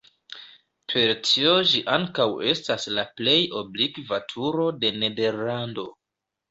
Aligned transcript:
Per 0.93 1.11
tio 1.27 1.51
ĝi 1.73 1.83
ankaŭ 1.97 2.27
estas 2.55 2.89
la 2.99 3.07
plej 3.21 3.39
oblikva 3.63 4.23
turo 4.35 4.69
de 4.83 4.97
Nederlando. 5.05 5.89